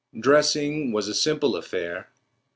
[0.19, 2.09] Dressing was a simple affair.